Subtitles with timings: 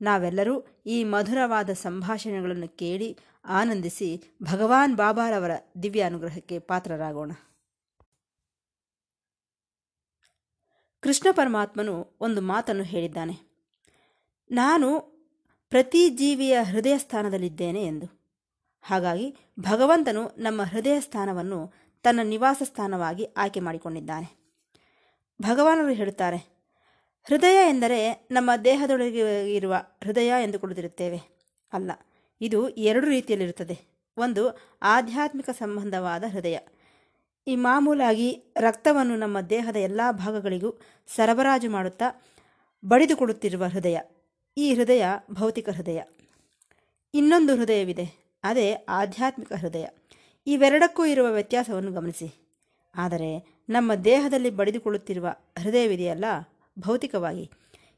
[0.00, 5.50] ನಾವೆಲ್ಲರೂ ಈ ಮಧುರವಾದ ಸಂಭಾಷಣೆಗಳನ್ನು ಕೇಳಿ ಆನಂದಿಸಿ ಭಗವಾನ್ ಬಾಬಾರವರ
[5.82, 7.32] ದಿವ್ಯ ಅನುಗ್ರಹಕ್ಕೆ ಪಾತ್ರರಾಗೋಣ.
[11.00, 13.34] ಕೃಷ್ಣ ಪರಮಾತ್ಮನು ಒಂದು ಮಾತನ್ನು ಹೇಳಿದ್ದಾನೆ.
[14.50, 15.00] ನಾನು
[15.70, 18.30] ಪ್ರತಿ ಜೀವಿಯ ಹೃದಯ ಸ್ಥಾನದಲ್ಲಿದ್ದೇನೆ ಎಂದು.
[18.82, 21.72] ಹಾಗಾಗಿ ಭಗವಂತನು ನಮ್ಮ ಹೃದಯ ಸ್ಥಾನವನ್ನು
[22.02, 24.38] ತನ್ನ ನಿವಾಸ ಸ್ಥಾನವಾಗಿ ಆಯ್ಕೆ ಮಾಡಿಕೊಂಡಿದ್ದಾನೆ.
[25.42, 26.57] ಭಗವಾನರು ಹೇಳುತ್ತಾರೆ
[27.28, 29.74] ಹೃದಯ ಎಂದರೆ ನಮ್ಮ ದೇಹದೊಳಗೆ ಇರುವ
[30.04, 31.18] ಹೃದಯ ಎಂದುಕೊಳ್ಳುತ್ತಿರುತ್ತೇವೆ
[31.72, 31.90] ಅಲ್ಲ,
[32.40, 33.76] ಇದು ಎರಡು ರೀತಿಯಲ್ಲಿರುತ್ತದೆ.
[34.16, 34.42] ಒಂದು
[34.82, 36.58] ಆಧ್ಯಾತ್ಮಿಕ ಸಂಬಂಧವಾದ ಹೃದಯ.
[37.46, 40.70] ಈ ಮಾಮೂಲಾಗಿ ರಕ್ತವನ್ನು ನಮ್ಮ ದೇಹದ ಎಲ್ಲ ಭಾಗಗಳಿಗೂ
[41.16, 42.08] ಸರಬರಾಜು ಮಾಡುತ್ತಾ
[42.84, 43.98] ಬಡಿದುಕೊಡುತ್ತಿರುವ ಹೃದಯ.
[44.56, 46.00] ಈ ಹೃದಯ ಭೌತಿಕ ಹೃದಯ.
[47.14, 48.06] ಇನ್ನೊಂದು ಹೃದಯವಿದೆ,
[48.44, 49.86] ಅದೇ ಆಧ್ಯಾತ್ಮಿಕ ಹೃದಯ.
[50.46, 52.28] ಇವೆರಡಕ್ಕೂ ಇರುವ ವ್ಯತ್ಯಾಸವನ್ನು ಗಮನಿಸಿ.
[52.94, 53.30] ಆದರೆ
[53.68, 55.28] ನಮ್ಮ ದೇಹದಲ್ಲಿ ಬಡಿದುಕೊಳ್ಳುತ್ತಿರುವ
[55.62, 56.24] ಹೃದಯವಿದೆಯಲ್ಲ
[56.80, 57.50] ಭೌತಿಕವಾಗಿ.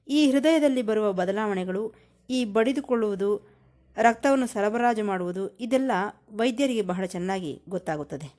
[0.08, 1.92] ಈ ಹೃದಯದಲ್ಲಿ ಬರುವ ಬದಲಾವಣೆಗಳು,
[2.30, 3.48] ಈ ಬಡಿದುಕೊಳ್ಳುವುದು,
[3.96, 5.90] ರಕ್ತವನ್ನು ಸರಬರಾಜು ಮಾಡುವುದು, ಇದೆಲ್ಲ
[6.30, 8.34] ವೈದ್ಯರಿಗೆ ಬಹಳ ಚೆನ್ನಾಗಿ ಗೊತ್ತಾಗುತ್ತದೆ.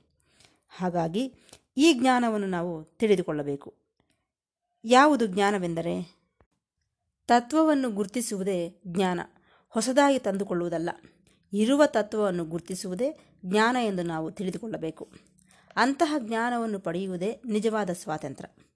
[0.68, 1.34] ಹಾಗಾಗಿ
[1.76, 3.74] ಈ ಜ್ಞಾನವನ್ನು ನಾವು ತಿಳಿದುಕೊಳ್ಳಬೇಕು.
[4.84, 6.22] ಯಾವುದು ಜ್ಞಾನವೆಂದರೆ,
[7.26, 9.20] ತತ್ವವನ್ನು ಗುರುತಿಸುವುದೇ ಜ್ಞಾನ.
[9.68, 10.90] ಹೊಸದಾಗಿ ತಂದುಕೊಳ್ಳುವುದಲ್ಲ.
[11.52, 15.12] ಇರುವ ತತ್ವವನ್ನು ಗುರುತಿಸುವುದೇ ಜ್ಞಾನ ಎಂದು ನಾವು ತಿಳಿದುಕೊಳ್ಳಬೇಕು.
[15.76, 18.71] ಅಂತಹ ಜ್ಞಾನವನ್ನು ಪಡೆಯುವುದೇ ನಿಜವಾದ ಸ್ವಾತಂತ್ರ್ಯ.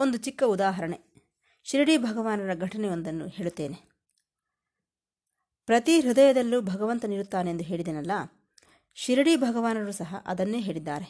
[0.00, 0.98] ಒಂದು ಚಿಕ್ಕ ಉದಾಹರಣೆ.
[1.66, 3.78] ಶಿರಡಿ ಭಗವಾನರ ಘಟನೆಯೊಂದನ್ನು ಹೇಳುತ್ತೇನೆ.
[5.68, 8.12] ಪ್ರತಿ ಹೃದಯದಲ್ಲೂ ಭಗವಂತನಿರುತ್ತಾನೆಂದು ಹೇಳಿದೆನಲ್ಲ,
[8.94, 11.08] ಶಿರಡಿ ಭಗವಾನರು ಸಹ ಅದನ್ನೇ ಹೇಳಿದ್ದಾರೆ.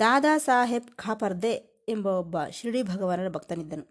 [0.00, 1.52] ದಾದಾ ಸಾಹೇಬ್ ಖಾಪರ್ದೆ
[1.88, 3.84] ಎಂಬ ಒಬ್ಬ ಶಿರಡಿ ಭಗವಾನರ ಭಕ್ತನಿದ್ದನು.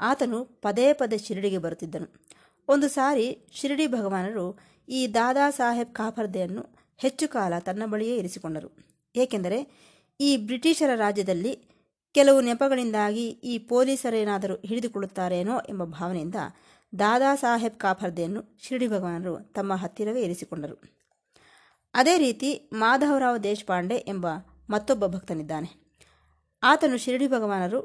[0.00, 2.08] ಆತನು ಪದೇ ಪದೇ ಶಿರಡಿಗೆ ಬರುತ್ತಿದ್ದನು.
[2.68, 4.44] ಒಂದು ಸಾರಿ ಶಿರಡಿ ಭಗವಾನರು
[4.88, 6.64] ಈ ದಾದಾ ಸಾಹೇಬ್ ಖಾಪರ್ದೆಯನ್ನು
[6.96, 8.70] ಹೆಚ್ಚು ಕಾಲ ತನ್ನ ಬಳಿಯೇ ಇರಿಸಿಕೊಂಡರು.
[9.14, 9.58] ಏಕೆಂದರೆ
[10.20, 11.52] ಈ ಬ್ರಿಟಿಷರ ರಾಜ್ಯದಲ್ಲಿ
[12.18, 16.34] ಕೆಲವು ನೆಪಗಳಿಂದಾಗಿ ಈ ಪೊಲೀಸರೇನಾದರೂ ಹಿಡಿದುಕೊಳ್ಳುತ್ತಾರೇನೋ ಎಂಬ ಭಾವನೆಯಿಂದ
[16.98, 20.76] ದಾದಾ ಸಾಹೇಬ್ ಕಾಫರ್ದೆಯನ್ನು ಶಿರಡಿ ಭಗವಾನರು ತಮ್ಮ ಹತ್ತಿರವೇ ಇರಿಸಿಕೊಂಡರು.
[21.94, 24.26] ಅದೇ ರೀತಿ ಮಾಧವರಾವ್ ದೇಶಪಾಂಡೆ ಎಂಬ
[24.70, 25.70] ಮತ್ತೊಬ್ಬ ಭಕ್ತನಿದ್ದಾನೆ.
[26.62, 27.80] ಆತನು ಶಿರಡಿ ಭಗವಾನರು,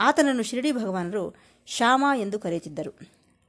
[0.00, 1.24] ಆತನನ್ನು ಶಿರಡಿ ಭಗವಾನರು
[1.66, 2.92] ಶ್ಯಾಮ ಎಂದು ಕರೆಯುತ್ತಿದ್ದರು.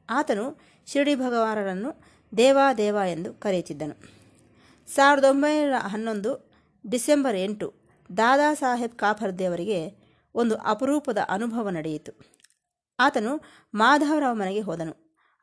[0.10, 0.46] ಆತನು
[0.86, 1.92] ಶಿರಡಿ ಭಗವಾನರನ್ನು
[2.38, 3.96] ದೇವಾ ದೇವ ಎಂದು ಕರೆಯುತ್ತಿದ್ದನು.
[4.96, 6.32] ಸಾವಿರದ ಒಂಬೈನೂರ ಹನ್ನೊಂದು
[6.90, 7.74] ಡಿಸೆಂಬರ್ ಎಂಟು
[8.18, 10.05] ದಾದಾ ಸಾಹೇಬ್ ಕಾಪರ್ದೆಯವರಿಗೆ
[10.36, 12.12] ಒಂದು ಅಪರೂಪದ ಅನುಭವ ನಡೆಯಿತು.
[13.00, 13.42] ಆತನು
[13.74, 14.94] ಮಾಧವರಾವ್ ಮನೆಗೆ ಹೋದನು.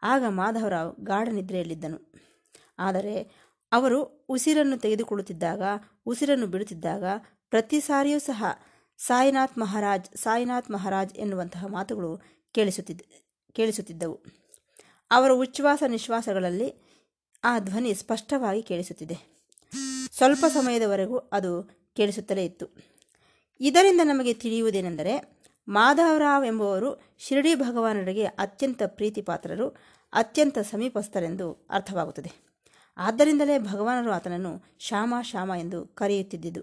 [0.02, 2.12] ಆಗ ಮಾಧವರಾವ್ ಗಾಢ ನಿದ್ರೆಯಲ್ಲಿದ್ದನು.
[2.78, 3.30] ಆದರೆ
[3.72, 5.62] ಅವರು ಉಸಿರನ್ನು ತೆಗೆದುಕೊಳ್ಳುತ್ತಿದ್ದಾಗ,
[6.06, 7.04] ಉಸಿರನ್ನು ಬಿಡುತ್ತಿದ್ದಾಗ
[7.50, 8.44] ಪ್ರತಿ ಸಾರಿಯೂ ಸಹ
[8.98, 12.10] ಸಾಯಿನಾಥ್ ಮಹಾರಾಜ್ ಸಾಯಿನಾಥ್ ಮಹಾರಾಜ್ ಎನ್ನುವಂತಹ ಮಾತುಗಳು
[12.52, 13.00] ಕೇಳಿಸುತ್ತಿದ್ದ,
[13.52, 14.20] ಕೇಳಿಸುತ್ತಿದ್ದವು.
[15.10, 16.68] ಅವರ ಉಚ್ಛ್ವಾಸ ನಿಶ್ವಾಸಗಳಲ್ಲಿ
[17.44, 19.16] ಆ ಧ್ವನಿ ಸ್ಪಷ್ಟವಾಗಿ ಕೇಳಿಸುತ್ತಿದೆ.
[20.12, 21.52] ಸ್ವಲ್ಪ ಸಮಯದವರೆಗೂ ಅದು
[21.96, 22.91] ಕೇಳಿಸುತ್ತಲೇ ಇತ್ತು.
[23.64, 29.68] ಇದರಿಂದ ನಮಗೆ ತಿಳಿಯುವುದೇನೆಂದರೆ ಮಾಧವರಾವ್ ಎಂಬುವರು ಶಿರಡಿ ಭಗವಾನರಿಗೆ ಅತ್ಯಂತ ಪ್ರೀತಿಪಾತ್ರರು,
[30.12, 32.32] ಅತ್ಯಂತ ಸಮೀಪಸ್ಥರೆಂದು ಅರ್ಥವಾಗುತ್ತದೆ.
[32.96, 36.62] ಆದ್ದರಿಂದಲೇ ಭಗವಾನರು ಆತನನ್ನು ಶ್ಯಾಮ ಶ್ಯಾಮ ಎಂದು ಕರೆಯುತ್ತಿದ್ದುದು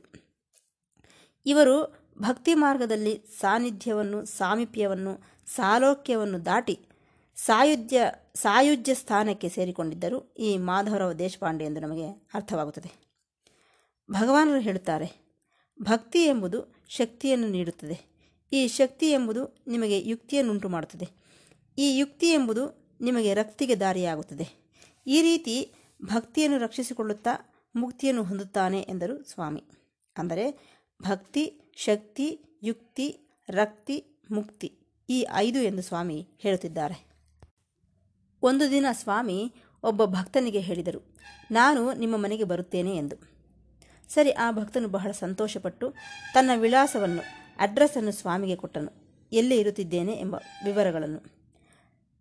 [1.45, 1.75] ಇವರು
[2.21, 5.13] ಭಕ್ತಿ ಮಾರ್ಗದಲ್ಲಿ ಸಾನ್ನಿಧ್ಯವನ್ನು, ಸಾಮೀಪ್ಯವನ್ನು,
[5.55, 6.79] ಸಾಲೋಕ್ಯವನ್ನು ದಾಟಿ
[7.35, 12.91] ಸಾಯುಜ್ಯ ಸಾಯುಜ್ಯ ಸ್ಥಾನಕ್ಕೆ ಸೇರಿಕೊಂಡಿದ್ದರು ಈ ಮಾಧವರಾವ್ ದೇಶಪಾಂಡೆ ಎಂದು ನಮಗೆ ಅರ್ಥವಾಗುತ್ತದೆ.
[14.11, 15.29] ಭಗವಾನರು ಹೇಳುತ್ತಾರೆ,
[15.81, 17.97] ಭಕ್ತಿ ಎಂಬುದು ಶಕ್ತಿಯನ್ನು ನೀಡುತ್ತದೆ.
[18.51, 21.07] ಈ ಶಕ್ತಿ ಎಂಬುದು ನಿಮಗೆ ಯುಕ್ತಿಯನ್ನುಂಟು ಮಾಡುತ್ತದೆ
[21.77, 22.63] ಈ ಯುಕ್ತಿ ಎಂಬುದು
[23.01, 24.47] ನಿಮಗೆ ರಕ್ತಿಗೆ ದಾರಿಯಾಗುತ್ತದೆ.
[25.07, 25.55] ಈ ರೀತಿ
[26.05, 27.33] ಭಕ್ತಿಯನ್ನು ರಕ್ಷಿಸಿಕೊಳ್ಳುತ್ತಾ
[27.75, 29.63] ಮುಕ್ತಿಯನ್ನು ಹೊಂದುತ್ತಾನೆ ಎಂದರು ಸ್ವಾಮಿ.
[30.15, 30.45] ಅಂದರೆ
[30.99, 31.43] ಭಕ್ತಿ,
[31.77, 32.27] ಶಕ್ತಿ,
[32.63, 33.07] ಯುಕ್ತಿ,
[33.49, 33.97] ರಕ್ತಿ,
[34.31, 34.69] ಮುಕ್ತಿ
[35.09, 36.97] ಈ ಐದು ಎಂದು ಸ್ವಾಮಿ ಹೇಳುತ್ತಿದ್ದಾರೆ.
[38.43, 39.37] ಒಂದು ದಿನ ಸ್ವಾಮಿ
[39.83, 41.01] ಒಬ್ಬ ಭಕ್ತನಿಗೆ ಹೇಳಿದರು,
[41.51, 43.17] ನಾನು ನಿಮ್ಮ ಮನೆಗೆ ಬರುತ್ತೇನೆ ಎಂದು.
[44.09, 45.93] ಸರಿ, ಆ ಭಕ್ತನು ಬಹಳ ಸಂತೋಷಪಟ್ಟು
[46.33, 47.21] ತನ್ನ ವಿಳಾಸವನ್ನು,
[47.59, 48.91] ಅಡ್ರೆಸ್ಸನ್ನು ಸ್ವಾಮಿಗೆ ಕೊಟ್ಟನು.
[49.31, 50.35] ಎಲ್ಲಿ ಇರುತ್ತಿದ್ದೇನೆ ಎಂಬ
[50.65, 51.23] ವಿವರಗಳನ್ನು.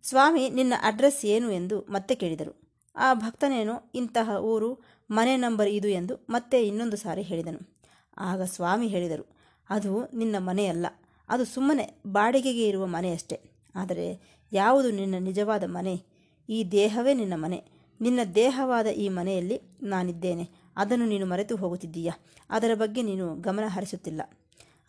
[0.03, 2.61] ಸ್ವಾಮಿ, ನಿನ್ನ ಅಡ್ರೆಸ್ ಏನು ಎಂದು ಮತ್ತೆ ಕೇಳಿದರು.
[2.95, 4.79] ಆ ಭಕ್ತನೇನು, ಇಂತಹ ಊರು,
[5.11, 7.79] ಮನೆ ನಂಬರ್ ಇದು ಎಂದು ಮತ್ತೆ ಇನ್ನೊಂದು ಸಾರಿ ಹೇಳಿದನು.
[8.17, 9.37] ಆಗ ಸ್ವಾಮಿ ಹೇಳಿದರು,
[9.69, 10.85] ಅದು ನಿನ್ನ ಮನೆಯಲ್ಲ,
[11.29, 13.41] ಅದು ಸುಮ್ಮನೆ ಬಾಡಿಗೆಗೆ ಇರುವ ಮನೆಯಷ್ಟೇ.
[13.75, 16.03] ಆದರೆ ಯಾವುದು ನಿನ್ನ ನಿಜವಾದ ಮನೆ?
[16.49, 17.63] ಈ ದೇಹವೇ ನಿನ್ನ ಮನೆ.
[18.01, 20.58] ನಿನ್ನ ದೇಹವಾದ ಈ ಮನೆಯಲ್ಲಿ ನಾನಿದ್ದೇನೆ.
[20.79, 22.13] ಅದನ್ನು ನೀನು ಮರೆತು ಹೋಗುತ್ತಿದ್ದೀಯಾ?
[22.49, 24.21] ಅದರ ಬಗ್ಗೆ ನೀನು ಗಮನ ಹರಿಸುತ್ತಿಲ್ಲ.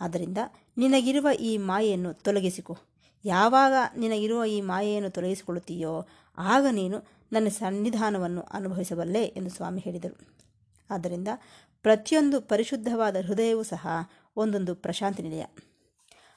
[0.01, 0.39] ಆದ್ದರಿಂದ
[0.77, 2.79] ನಿನಗಿರುವ ಈ ಮಾಯೆಯನ್ನು ತೊಲಗಿಸಿಕೊ.
[3.25, 6.09] ಯಾವಾಗ ನಿನಗಿರುವ ಈ ಮಾಯೆಯನ್ನು ತೊಲಗಿಸಿಕೊಳ್ಳುತ್ತೀಯೋ,
[6.39, 6.99] ಆಗ ನೀನು
[7.33, 10.47] ನನ್ನ ಸನ್ನಿಧಾನವನ್ನು ಅನುಭವಿಸಬಲ್ಲೆ ಎಂದು ಸ್ವಾಮಿ ಹೇಳಿದರು.
[10.91, 11.29] ಆದ್ದರಿಂದ
[11.83, 13.87] ಪ್ರತಿಯೊಂದು ಪರಿಶುದ್ಧವಾದ ಹೃದಯವೂ ಸಹ
[14.37, 15.45] ಒಂದೊಂದು ಪ್ರಶಾಂತಿ ನಿಲಯ.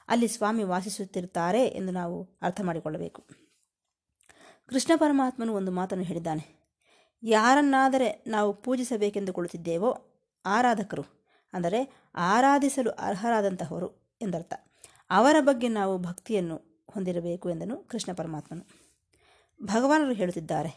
[0.08, 3.24] ಅಲ್ಲಿ ಸ್ವಾಮಿ ವಾಸಿಸುತ್ತಿರುತ್ತಾರೆ ಎಂದು ನಾವು ಅರ್ಥ ಮಾಡಿಕೊಳ್ಳಬೇಕು.
[4.66, 6.63] ಕೃಷ್ಣ ಪರಮಾತ್ಮನು ಒಂದು ಮಾತನ್ನು ಹೇಳಿದ್ದಾನೆ.
[7.24, 9.90] ಯಾರನ್ನಾದರೆ ನಾವು ಪೂಜಿಸಬೇಕೆಂದುಕೊಳ್ಳುತ್ತಿದ್ದೇವೋ
[10.44, 11.04] ಆರಾಧಕರು,
[11.52, 11.80] ಅಂದರೆ
[12.14, 13.88] ಆರಾಧಿಸಲು ಅರ್ಹರಾದಂತಹವರು
[14.20, 14.54] ಎಂದರ್ಥ.
[15.10, 16.56] ಅವರ ಬಗ್ಗೆ ನಾವು ಭಕ್ತಿಯನ್ನು
[16.90, 18.64] ಹೊಂದಿರಬೇಕು ಎಂದನು ಕೃಷ್ಣ ಪರಮಾತ್ಮನು.
[19.60, 20.72] ಭಗವಾನರು ಹೇಳುತ್ತಿದ್ದಾರೆ,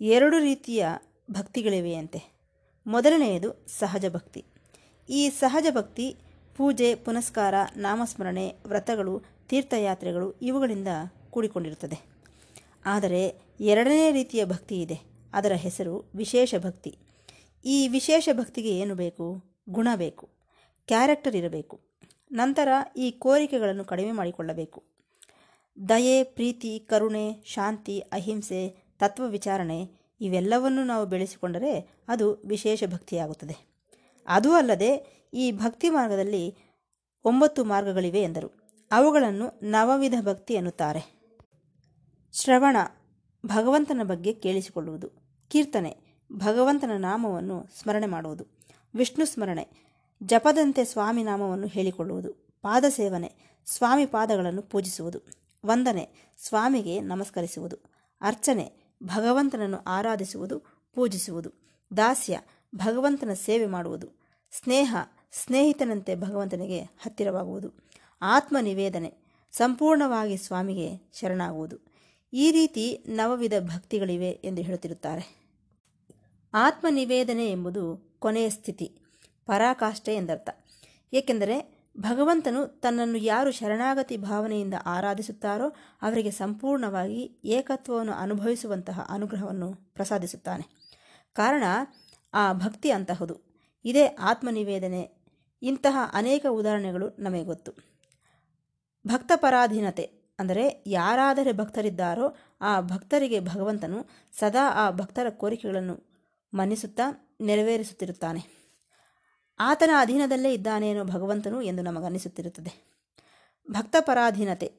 [0.00, 0.86] ಎರಡು ರೀತಿಯ
[1.30, 2.20] ಭಕ್ತಿಗಳಿವೆಯಂತೆ.
[2.86, 4.44] ಮೊದಲನೆಯದು ಸಹಜ ಭಕ್ತಿ.
[5.08, 6.06] ಈ ಸಹಜ ಭಕ್ತಿ,
[6.56, 9.14] ಪೂಜೆ, ಪುನಸ್ಕಾರ, ನಾಮಸ್ಮರಣೆ, ವ್ರತಗಳು,
[9.48, 10.88] ತೀರ್ಥಯಾತ್ರೆಗಳು ಇವುಗಳಿಂದ
[11.30, 11.98] ಕೂಡಿಕೊಂಡಿರುತ್ತದೆ.
[12.84, 13.22] ಆದರೆ
[13.60, 15.11] ಎರಡನೇ ರೀತಿಯ ಭಕ್ತಿ ಇದೆ.
[15.32, 16.98] ಅದರ ಹೆಸರು ವಿಶೇಷ ಭಕ್ತಿ.
[17.64, 19.44] ಈ ವಿಶೇಷ ಭಕ್ತಿಗೆ ಏನು ಬೇಕು?
[19.68, 20.30] ಗುಣ ಬೇಕು.
[20.86, 21.80] ಕ್ಯಾರೆಕ್ಟರ್ ಇರಬೇಕು.
[22.32, 24.84] ನಂತರ ಈ ಕೋರಿಕೆಗಳನ್ನು ಕಡಿಮೆ ಮಾಡಿಕೊಳ್ಳಬೇಕು.
[25.88, 28.68] ದಯೆ, ಪ್ರೀತಿ, ಕರುಣೆ, ಶಾಂತಿ, ಅಹಿಂಸೆ,
[28.98, 29.90] ತತ್ವ ವಿಚಾರಣೆ
[30.20, 33.84] ಇವೆಲ್ಲವನ್ನು ನಾವು ಬೆಳೆಸಿಕೊಂಡರೆ ಅದು ವಿಶೇಷ ಭಕ್ತಿಯಾಗುತ್ತದೆ.
[34.26, 36.56] ಅದೂ ಅಲ್ಲದೆ ಈ ಭಕ್ತಿ ಮಾರ್ಗದಲ್ಲಿ
[37.24, 38.50] ಒಂಬತ್ತು ಮಾರ್ಗಗಳಿವೆ ಎಂದರು.
[38.90, 41.22] ಅವುಗಳನ್ನು ನವವಿಧ ಭಕ್ತಿ ಎನ್ನುತ್ತಾರೆ.
[42.32, 42.76] ಶ್ರವಣ,
[43.46, 45.21] ಭಗವಂತನ ಬಗ್ಗೆ ಕೇಳಿಸಿಕೊಳ್ಳುವುದು.
[45.52, 45.96] ಕೀರ್ತನೆ
[46.32, 48.46] ಭಗವಂತನ ನಾಮವನ್ನು ಸ್ಮರಣೆ ಮಾಡುವುದು.
[48.94, 49.68] ವಿಷ್ಣು ಸ್ಮರಣೆ
[50.22, 52.32] ಜಪದಂತೆ ಸ್ವಾಮಿ ನಾಮವನ್ನು ಹೇಳಿಕೊಳ್ಳುವುದು.
[52.62, 53.32] ಪಾದ ಸೇವನೆ
[53.66, 55.18] ಸ್ವಾಮಿ ಪಾದಗಳನ್ನು ಪೂಜಿಸುವುದು.
[55.66, 57.76] ವಂದನೆ ಸ್ವಾಮಿಗೆ ನಮಸ್ಕರಿಸುವುದು.
[58.20, 58.72] ಅರ್ಚನೆ
[59.02, 61.50] ಭಗವಂತನನ್ನು ಆರಾಧಿಸುವುದು, ಪೂಜಿಸುವುದು.
[61.96, 62.40] ದಾಸ್ಯ
[62.74, 64.06] ಭಗವಂತನ ಸೇವೆ ಮಾಡುವುದು.
[64.50, 64.96] ಸ್ನೇಹ
[65.32, 67.88] ಸ್ನೇಹಿತನಂತೆ ಭಗವಂತನಿಗೆ ಹತ್ತಿರವಾಗುವುದು.
[68.22, 69.14] ಆತ್ಮ ನಿವೇದನೆ
[69.52, 71.76] ಸಂಪೂರ್ಣವಾಗಿ ಸ್ವಾಮಿಗೆ ಶರಣಾಗುವುದು.
[72.32, 75.41] ಈ ರೀತಿ ನವವಿಧ ಭಕ್ತಿಗಳಿವೆ ಎಂದು ಹೇಳುತ್ತಿರುತ್ತಾರೆ.
[76.54, 78.98] ಆತ್ಮನಿವೇದನೆ ಎಂಬುದು ಕೊನೆಯ ಸ್ಥಿತಿ,
[79.46, 80.48] ಪರಾಕಾಷ್ಠೆ ಎಂದರ್ಥ.
[81.12, 85.68] ಏಕೆಂದರೆ ಭಗವಂತನು ತನ್ನನ್ನು ಯಾರು ಶರಣಾಗತಿ ಭಾವನೆಯಿಂದ ಆರಾಧಿಸುತ್ತಾರೋ
[86.02, 90.64] ಅವರಿಗೆ ಸಂಪೂರ್ಣವಾಗಿ ಏಕತ್ವವನ್ನು ಅನುಭವಿಸುವಂತಹ ಅನುಗ್ರಹವನ್ನು ಪ್ರಸಾದಿಸುತ್ತಾನೆ.
[91.32, 91.62] ಕಾರಣ
[92.34, 93.40] ಆ ಭಕ್ತಿ ಅಂತಹುದು.
[93.84, 95.10] ಇದೇ ಆತ್ಮನಿವೇದನೆ.
[95.62, 97.72] ಇಂತಹ ಅನೇಕ ಉದಾಹರಣೆಗಳು ನಮಗೆ ಗೊತ್ತು.
[99.06, 104.06] ಭಕ್ತ ಪರಾಧೀನತೆ ಅಂದರೆ ಯಾರಾದರೆ ಭಕ್ತರಿದ್ದಾರೋ ಆ ಭಕ್ತರಿಗೆ ಭಗವಂತನು
[104.38, 106.11] ಸದಾ ಆ ಭಕ್ತರ ಕೋರಿಕೆಗಳನ್ನು
[106.54, 108.62] ಮನ್ನಿಸುತ್ತಾ ನೆರವೇರಿಸುತ್ತಿರುತ್ತಾನೆ.
[109.60, 112.92] ಆತನ ಅಧೀನದಲ್ಲೇ ಇದ್ದಾನೇನೋ ಭಗವಂತನು ಎಂದು ನಮಗನ್ನಿಸುತ್ತಿರುತ್ತದೆ.
[113.70, 114.72] ಭಕ್ತ ಪರಾಧೀನತೆ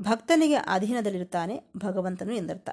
[0.00, 2.70] ಭಕ್ತನಿಗೆ ಅಧೀನದಲ್ಲಿರುತ್ತಾನೆ ಭಗವಂತನು ಎಂದರ್ಥ.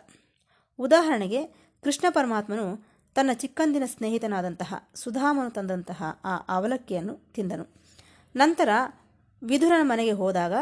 [0.80, 1.46] ಉದಾಹರಣೆಗೆ,
[1.84, 7.66] ಕೃಷ್ಣ ಪರಮಾತ್ಮನು ತನ್ನ ಚಿಕ್ಕಂದಿನ ಸ್ನೇಹಿತನಾದಂತಹ ಸುಧಾಮನು ತಂದಂತಹ ಆ ಅವಲಕ್ಕಿಯನ್ನು ತಿಂದನು.
[8.36, 8.70] ನಂತರ
[9.44, 10.54] ವಿಧುರನ ಮನೆಗೆ ಹೋದಾಗ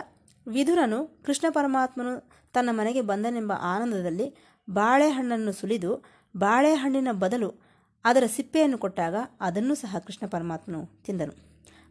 [0.47, 4.35] ವಿಧುರನು ಕೃಷ್ಣ ಪರಮಾತ್ಮನು ತನ್ನ ಮನೆಗೆ ಬಂದನೆಂಬ ಆನಂದದಲ್ಲಿ
[4.69, 6.03] ಬಾಳೆಹಣ್ಣನ್ನು ಸುಲಿದು,
[6.37, 7.68] ಬಾಳೆಹಣ್ಣಿನ ಬದಲು
[8.05, 11.33] ಅದರ ಸಿಪ್ಪೆಯನ್ನು ಕೊಟ್ಟಾಗ ಅದನ್ನು ಸಹ ಕೃಷ್ಣ ಪರಮಾತ್ಮನು ತಿಂದನು.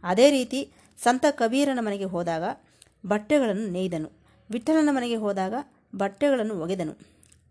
[0.02, 0.72] ಅದೇ ರೀತಿ
[1.02, 2.43] ಸಂತ ಕಬೀರನ ಮನೆಗೆ ಹೋದಾಗ
[3.06, 4.10] ಬಟ್ಟೆಗಳನ್ನು ನೇಯ್ದನು.
[4.50, 5.55] ವಿಠಲನ ಮನೆಗೆ ಹೋದಾಗ
[5.96, 6.94] ಬಟ್ಟೆಗಳನ್ನು ಒಗೆದನು.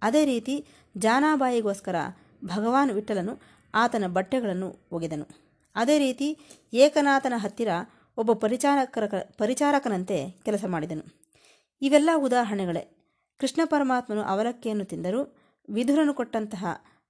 [0.01, 0.65] ಅದೇ ರೀತಿ
[0.97, 1.95] ಜಾನಾಬಾಯಿಗೋಸ್ಕರ
[2.45, 3.41] ಭಗವಾನ್ ವಿಠಲನು
[3.75, 5.27] ಆತನ ಬಟ್ಟೆಗಳನ್ನು ಒಗೆದನು.
[5.75, 6.37] ಅದೇ ರೀತಿ
[6.73, 7.67] ಏಕನಾಥನ ಹತ್ತಿರ
[8.17, 9.03] ಒಬ್ಬ ಪರಿಚಾರಕರ
[9.37, 11.21] ಪರಿಚಾರಕನಂತೆ ಕೆಲಸ ಮಾಡಿದನು.
[11.81, 12.97] ಇವೆಲ್ಲ ಉದಾಹರಣೆಗಳೇ.
[13.39, 15.37] ಕೃಷ್ಣ ಪರಮಾತ್ಮನು ಅವಲಕ್ಕಿಯನ್ನು ತಿಂದರು
[15.69, 16.65] ವಿಧುರನು ಕೊಟ್ಟಂತಹ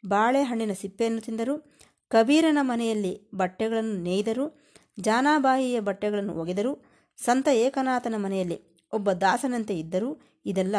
[0.07, 1.79] ಬಾಳೆಹಣ್ಣಿನ ಸಿಪ್ಪೆಯನ್ನು ತಿಂದರು.
[2.09, 4.65] ಕಬೀರನ ಮನೆಯಲ್ಲಿ ಬಟ್ಟೆಗಳನ್ನು ನೇಯ್ದರು.
[4.99, 6.85] ಜಾನಾಬಾಯಿಯ ಬಟ್ಟೆಗಳನ್ನು ಒಗೆದರು.
[7.17, 8.61] ಸಂತ ಏಕನಾಥನ ಮನೆಯಲ್ಲಿ
[8.93, 10.21] ಒಬ್ಬ ದಾಸನಂತೆ ಇದ್ದರು.
[10.45, 10.75] ಇದೆಲ್ಲ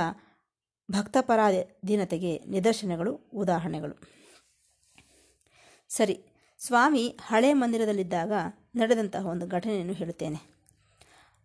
[0.90, 3.94] ಭಕ್ತಪರಾಧೀನತೆಗೆ ನಿದರ್ಶನಗಳು, ಉದಾಹರಣೆಗಳು.
[5.88, 6.20] ಸರಿ,
[6.58, 8.32] ಸ್ವಾಮಿ ಹಳೆ ಮಂದಿರದಲ್ಲಿದ್ದಾಗ
[8.76, 10.58] ನಡೆದಂತಹ ಒಂದು ಘಟನೆಯನ್ನು ಹೇಳುತ್ತೇನೆ.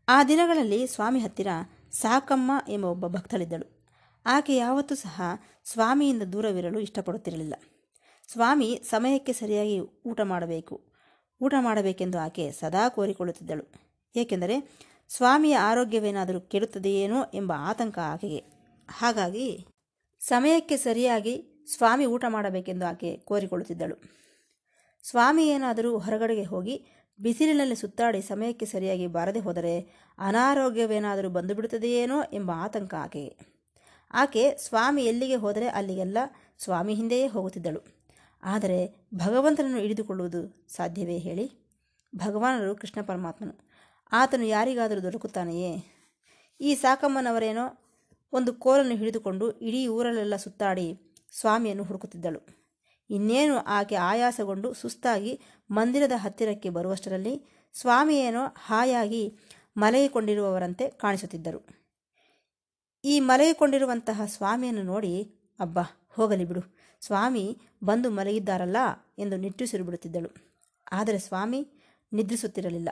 [0.08, 1.48] ಆ ದಿನಗಳಲ್ಲಿ ಸ್ವಾಮಿ ಹತ್ತಿರ
[1.92, 3.84] ಸಾಕಮ್ಮ ಎಂಬ ಒಬ್ಬ ಭಕ್ತಳಿದ್ದಳು.
[4.26, 5.22] ಆಕೆ ಯಾವತ್ತೂ ಸಹ
[5.64, 7.54] ಸ್ವಾಮಿಯಿಂದ ದೂರವಿರಲು ಇಷ್ಟಪಡುತ್ತಿರಲಿಲ್ಲ.
[8.34, 10.84] ಸ್ವಾಮಿ ಸಮಯಕ್ಕೆ ಸರಿಯಾಗಿ ಊಟ ಮಾಡಬೇಕು.
[11.42, 13.74] ಊಟ ಮಾಡಬೇಕೆಂದು ಆಕೆ ಸದಾ ಕೋರಿಕೊಳ್ಳುತ್ತಿದ್ದಳು.
[14.16, 18.44] ಏಕೆಂದರೆ ಸ್ವಾಮಿಯ ಆರೋಗ್ಯವೇನಾದರೂ ಕೆಡುತ್ತದೆಯೇನೋ ಎಂಬ ಆತಂಕ ಆಕೆಗೆ.
[18.90, 19.68] ಹಾಗಾಗಿ
[20.20, 23.96] ಸಮಯಕ್ಕೆ ಸರಿಯಾಗಿ ಸ್ವಾಮಿ ಊಟ ಮಾಡಬೇಕೆಂದು ಆಕೆ ಕೋರಿಕೊಳ್ಳುತ್ತಿದ್ದಳು.
[25.04, 26.86] ಸ್ವಾಮಿ ಏನಾದರೂ ಹೊರಗಡೆಗೆ ಹೋಗಿ
[27.22, 29.80] ಬಿಸಿಲಿನಲ್ಲಿ ಸುತ್ತಾಡಿ ಸಮಯಕ್ಕೆ ಸರಿಯಾಗಿ ಬಾರದೆ ಹೋದರೆ
[30.18, 33.38] ಅನಾರೋಗ್ಯವೇನಾದರೂ ಬಂದು ಬಿಡುತ್ತದೆಯೇನೋ ಎಂಬ ಆತಂಕ ಆಕೆಗೆ.
[34.14, 36.18] ಆಕೆ ಸ್ವಾಮಿ ಎಲ್ಲಿಗೆ ಹೋದರೆ ಅಲ್ಲಿಗೆಲ್ಲ
[36.60, 37.93] ಸ್ವಾಮಿ ಹಿಂದೆಯೇ ಹೋಗುತ್ತಿದ್ದಳು.
[38.44, 41.52] ಆದರೆ ಭಗವಂತನನ್ನು ಹಿಡಿದುಕೊಳ್ಳುವುದು ಸಾಧ್ಯವೇ ಹೇಳಿ?
[42.16, 43.70] ಭಗವಾನರು ಕೃಷ್ಣ ಪರಮಾತ್ಮನು.
[44.12, 45.84] ಆತನು ಯಾರಿಗಾದರೂ ದೊರಕುತ್ತಾನೆಯೇ?
[46.62, 47.80] ಈ ಸಾಕಮ್ಮನವರೇನೋ
[48.34, 51.00] ಒಂದು ಕೋಲನ್ನು ಹಿಡಿದುಕೊಂಡು ಇಡೀ ಊರಲ್ಲೆಲ್ಲ ಸುತ್ತಾಡಿ
[51.40, 52.40] ಸ್ವಾಮಿಯನ್ನು ಹುಡುಕುತ್ತಿದ್ದಳು.
[53.10, 59.38] ಇನ್ನೇನು ಆಕೆ ಆಯಾಸಗೊಂಡು ಸುಸ್ತಾಗಿ ಮಂದಿರದ ಹತ್ತಿರಕ್ಕೆ ಬರುವಷ್ಟರಲ್ಲಿ ಸ್ವಾಮಿಯೇನೋ ಹಾಯಾಗಿ
[59.78, 61.68] ಮಲಗಿಕೊಂಡಿರುವವರಂತೆ ಕಾಣಿಸುತ್ತಿದ್ದರು.
[63.06, 65.24] ಈ ಮಲಗಿಕೊಂಡಿರುವಂತಹ ಸ್ವಾಮಿಯನ್ನು ನೋಡಿ,
[65.60, 66.73] ಅಬ್ಬಾ, ಹೋಗಲಿ ಬಿಡು.
[67.06, 68.78] ಸ್ವಾಮಿ ಬಂದು ಮಲಗಿದ್ದಾರಲ್ಲ
[69.20, 70.30] ಎಂದು ನಿಟ್ಟುಸಿರು ಬಿಡುತ್ತಿದ್ದಳು.
[70.92, 71.72] ಆದರೆ ಸ್ವಾಮಿ
[72.14, 72.90] ನಿದ್ರಿಸುತ್ತಿರಲಿಲ್ಲ.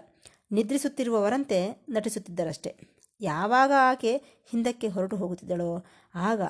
[0.51, 2.75] ನಿದ್ರಿಸುತ್ತಿರುವವರಂತೆ ನಟಿಸುತ್ತಿದ್ದರಷ್ಟೆ.
[3.21, 4.17] ಯಾವಾಗ ಆಕೆ
[4.49, 6.41] ಹಿಂದಕ್ಕೆ ಹೊರಟು ಹೋಗುತ್ತಿದ್ದಳೋ, ಆಗ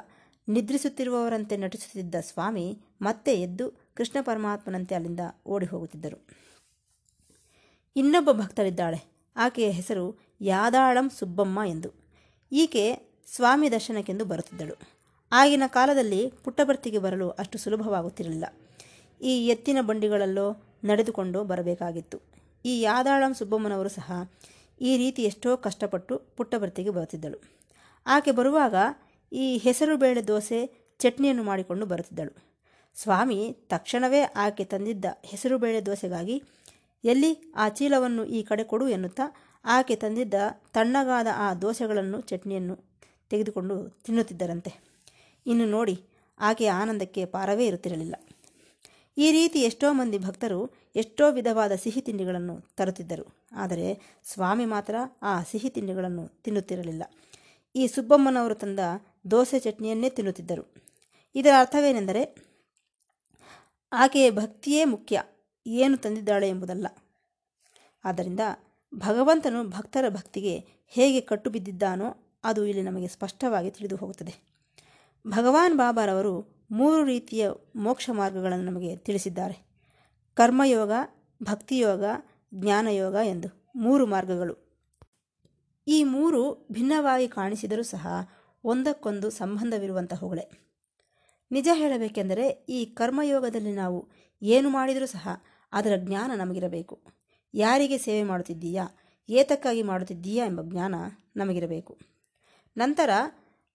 [0.50, 6.28] ನಿದ್ರಿಸುತ್ತಿರುವವರಂತೆ ನಟಿಸುತ್ತಿದ್ದ ಸ್ವಾಮಿ ಮತ್ತೆ ಎದ್ದು ಕೃಷ್ಣ ಪರಮಾತ್ಮನಂತೆ ಅಲ್ಲಿಂದ ಓಡಿ ಹೋಗುತ್ತಿದ್ದರು.
[7.96, 9.30] ಇನ್ನೊಬ್ಬ ಭಕ್ತರಿದ್ದಾಳೆ.
[9.36, 11.90] ಆಕೆಯ ಹೆಸರು ಯಾದಾಳಂ ಸುಬ್ಬಮ್ಮ ಎಂದು.
[12.52, 13.00] ಈಕೆ
[13.36, 15.01] ಸ್ವಾಮಿ ದರ್ಶನಕ್ಕೆಂದು ಬರುತ್ತಿದ್ದಳು.
[15.32, 18.46] ಆಗಿನ ಕಾಲದಲ್ಲಿ ಪುಟ್ಟಭರ್ತಿಗೆ ಬರಲು ಅಷ್ಟು ಸುಲಭವಾಗುತ್ತಿರಲಿಲ್ಲ.
[19.22, 22.22] ಈ ಎತ್ತಿನ ಬಂಡಿಗಳಲ್ಲೋ ನಡೆದುಕೊಂಡು ಬರಬೇಕಾಗಿತ್ತು.
[22.66, 24.12] ಈ ಯಾದಾಳಂ ಸುಬ್ಬಮ್ಮನವರು ಸಹ
[24.82, 27.38] ಈ ರೀತಿ ಎಷ್ಟೋ ಕಷ್ಟಪಟ್ಟು ಪುಟ್ಟಭರ್ತಿಗೆ ಬರುತ್ತಿದ್ದಳು.
[28.06, 28.76] ಆಕೆ ಬರುವಾಗ
[29.32, 32.52] ಈ ಹೆಸರು ಬೇಳೆ ದೋಸೆ ಚಟ್ನಿಯನ್ನು ಮಾಡಿಕೊಂಡು ಬರುತ್ತಿದ್ದಳು.
[32.96, 36.44] ಸ್ವಾಮಿ, ತಕ್ಷಣವೇ ಆಕೆ ತಂದಿದ್ದ ಹೆಸರು ಬೇಳೆ ದೋಸೆಗಾಗಿ
[37.04, 39.24] ಎಲ್ಲಿ ಆ ಚೀಲವನ್ನು ಈ ಕಡೆ ಕೊಡು ಎನ್ನುತ್ತಾ
[39.66, 40.34] ಆಕೆ ತಂದಿದ್ದ
[40.74, 42.76] ತಣ್ಣಗಾದ ಆ ದೋಸೆಗಳನ್ನು, ಚಟ್ನಿಯನ್ನು
[43.30, 44.91] ತೆಗೆದುಕೊಂಡು ತಿನ್ನುತ್ತಿದ್ದರಂತೆ.
[45.48, 46.04] ಇನ್ನು ನೋಡಿ,
[46.40, 48.16] ಆಕೆಯ ಆನಂದಕ್ಕೆ ಪಾರವೇ ಇರುತ್ತಿರಲಿಲ್ಲ.
[49.18, 53.36] ಈ ರೀತಿ ಎಷ್ಟೋ ಮಂದಿ ಭಕ್ತರು ಎಷ್ಟೋ ವಿಧವಾದ ಸಿಹಿ ತಿಂಡಿಗಳನ್ನು ತರುತ್ತಿದ್ದರು.
[53.52, 57.04] ಆದರೆ ಸ್ವಾಮಿ ಮಾತ್ರ ಆ ಸಿಹಿ ತಿಂಡಿಗಳನ್ನು ತಿನ್ನುತ್ತಿರಲಿಲ್ಲ.
[57.76, 58.80] ಈ ಸುಬ್ಬಮ್ಮನವರು ತಂದ
[59.32, 60.74] ದೋಸೆ ಚಟ್ನಿಯನ್ನೇ ತಿನ್ನುತ್ತಿದ್ದರು.
[61.36, 62.36] ಇದರ ಅರ್ಥವೇನೆಂದರೆ,
[63.92, 65.24] ಆಕೆಯ ಭಕ್ತಿಯೇ ಮುಖ್ಯ,
[65.68, 66.88] ಏನು ತಂದಿದ್ದಾಳೆ ಎಂಬುದಲ್ಲ.
[68.06, 68.40] ಆದ್ದರಿಂದ
[68.96, 74.51] ಭಗವಂತನು ಭಕ್ತರ ಭಕ್ತಿಗೆ ಹೇಗೆ ಕಟ್ಟು ಬಿದ್ದಿದ್ದಾನೋ ಅದು ಇಲ್ಲಿ ನಮಗೆ ಸ್ಪಷ್ಟವಾಗಿ ತಿಳಿದು ಹೋಗುತ್ತದೆ.
[75.28, 79.72] ಭಗವಾನ್ ಬಾಬಾರವರು ಮೂರು ರೀತಿಯ ಮೋಕ್ಷ ಮಾರ್ಗಗಳನ್ನು ನಮಗೆ ತಿಳಿಸಿದ್ದಾರೆ.
[80.34, 80.92] ಕರ್ಮಯೋಗ,
[81.44, 82.04] ಭಕ್ತಿಯೋಗ,
[82.54, 84.72] ಜ್ಞಾನಯೋಗ ಎಂದು ಮೂರು ಮಾರ್ಗಗಳು.
[85.88, 88.08] ಈ ಮೂರು ಭಿನ್ನವಾಗಿ ಕಾಣಿಸಿದರೂ ಸಹ
[88.64, 90.52] ಒಂದಕ್ಕೊಂದು ಸಂಬಂಧವಿರುವಂತಹವುಗಳೇ.
[91.52, 94.10] ನಿಜ ಹೇಳಬೇಕೆಂದರೆ ಈ ಕರ್ಮಯೋಗದಲ್ಲಿ ನಾವು
[94.42, 95.28] ಏನು ಮಾಡಿದರೂ ಸಹ
[95.74, 97.02] ಅದರ ಜ್ಞಾನ ನಮಗಿರಬೇಕು.
[97.54, 98.88] ಯಾರಿಗೆ ಸೇವೆ ಮಾಡುತ್ತಿದ್ದೀಯಾ,
[99.30, 100.96] ಏತಕ್ಕಾಗಿ ಮಾಡುತ್ತಿದ್ದೀಯಾ ಎಂಬ ಜ್ಞಾನ
[101.36, 101.98] ನಮಗಿರಬೇಕು.
[102.78, 103.10] ನಂತರ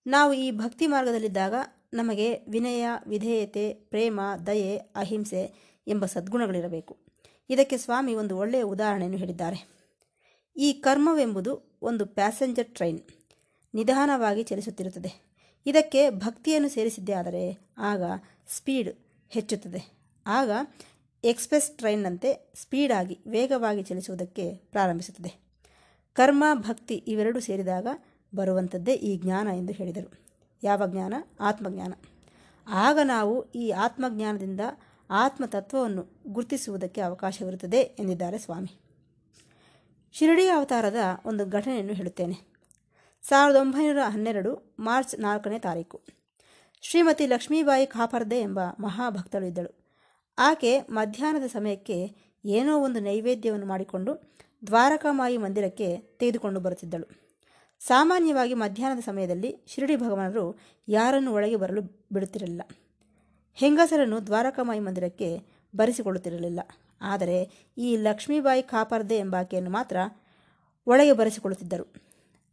[0.07, 1.55] ನಾವು ಈ ಭಕ್ತಿ ಮಾರ್ಗದಲ್ಲಿದ್ದಾಗ
[1.95, 5.55] ನಮಗೆ ವಿನಯ, ವಿಧೇಯತೆ, ಪ್ರೇಮ, ದಯೆ, ಅಹಿಂಸೆ
[5.87, 6.99] ಎಂಬ ಸದ್ಗುಣಗಳಿರಬೇಕು.
[7.51, 9.69] ಇದಕ್ಕೆ ಸ್ವಾಮಿ ಒಂದು ಒಳ್ಳೆಯ ಉದಾಹರಣೆಯನ್ನು ಹೇಳಿದ್ದಾರೆ.
[10.57, 13.01] ಈ ಕರ್ಮವೆಂಬುದು ಒಂದು ಪ್ಯಾಸೆಂಜರ್ ಟ್ರೈನ್
[13.75, 15.27] ನಿಧಾನವಾಗಿ ಚಲಿಸುತ್ತಿರುತ್ತದೆ.
[15.67, 18.03] ಇದಕ್ಕೆ ಭಕ್ತಿಯನ್ನು ಸೇರಿಸಿದ್ದೇ ಆದರೆ ಆಗ
[18.49, 18.95] ಸ್ಪೀಡ್
[19.29, 19.97] ಹೆಚ್ಚುತ್ತದೆ.
[20.27, 20.51] ಆಗ
[21.25, 25.47] ಎಕ್ಸ್ಪ್ರೆಸ್ ಟ್ರೈನ್ನಂತೆ ಸ್ಪೀಡಾಗಿ, ವೇಗವಾಗಿ ಚಲಿಸುವುದಕ್ಕೆ ಪ್ರಾರಂಭಿಸುತ್ತದೆ.
[26.13, 27.87] ಕರ್ಮ, ಭಕ್ತಿ ಇವೆರಡೂ ಸೇರಿದಾಗ
[28.37, 30.11] ಬರುವಂಥದ್ದೇ ಈ ಜ್ಞಾನ ಎಂದು ಹೇಳಿದರು.
[30.63, 31.15] ಯಾವ ಜ್ಞಾನ?
[31.41, 31.95] ಆತ್ಮಜ್ಞಾನ.
[32.69, 34.61] ಆಗ ನಾವು ಈ ಆತ್ಮಜ್ಞಾನದಿಂದ
[35.11, 38.81] ಆತ್ಮತತ್ವವನ್ನು ಗುರುತಿಸುವುದಕ್ಕೆ ಅವಕಾಶವಿರುತ್ತದೆ ಎಂದಿದ್ದಾರೆ ಸ್ವಾಮಿ.
[40.13, 42.57] ಶಿರಡಿ ಅವತಾರದ ಒಂದು ಘಟನೆಯನ್ನು ಹೇಳುತ್ತೇನೆ.
[43.23, 46.01] ಸಾವಿರದ ಒಂಬೈನೂರ ಹನ್ನೆರಡು ಮಾರ್ಚ್ ನಾಲ್ಕನೇ ತಾರೀಕು.
[46.81, 49.87] ಶ್ರೀಮತಿ ಲಕ್ಷ್ಮೀಬಾಯಿ ಕಾಪರ್ದೆ ಎಂಬ ಮಹಾಭಕ್ತಳು ಇದ್ದಳು.
[50.39, 57.26] ಆಕೆ ಮಧ್ಯಾಹ್ನದ ಸಮಯಕ್ಕೆ ಏನೋ ಒಂದು ನೈವೇದ್ಯವನ್ನು ಮಾಡಿಕೊಂಡು ದ್ವಾರಕಾಮಾಯಿ ಮಂದಿರಕ್ಕೆ ತೆಗೆದುಕೊಂಡು ಬರುತ್ತಿದ್ದಳು.
[57.79, 62.63] ಸಾಮಾನ್ಯವಾಗಿ ಮಧ್ಯಾಹ್ನದ ಸಮಯದಲ್ಲಿ ಶಿರಡಿ ಭಗವಾನರು ಯಾರನ್ನು ಒಳಗೆ ಬರಲು ಬಿಡುತ್ತಿರಲಿಲ್ಲ.
[63.55, 65.41] ಹೆಂಗಸರನ್ನು ದ್ವಾರಕಾಮಾಯಿ ಮಂದಿರಕ್ಕೆ
[65.77, 66.61] ಬರೆಸಿಕೊಳ್ಳುತ್ತಿರಲಿಲ್ಲ.
[67.01, 69.97] ಆದರೆ ಈ ಲಕ್ಷ್ಮೀಬಾಯಿ ಕಾಪರ್ದೆ ಎಂಬಾಕೆಯನ್ನು ಮಾತ್ರ
[70.87, 71.93] ಒಳಗೆ ಬರೆಸಿಕೊಳ್ಳುತ್ತಿದ್ದರು.